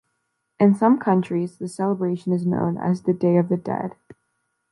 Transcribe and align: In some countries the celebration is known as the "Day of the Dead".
In 0.59 0.73
some 0.73 0.97
countries 0.97 1.59
the 1.59 1.67
celebration 1.67 2.33
is 2.33 2.43
known 2.43 2.75
as 2.79 3.03
the 3.03 3.13
"Day 3.13 3.37
of 3.37 3.49
the 3.49 3.57
Dead". 3.57 3.95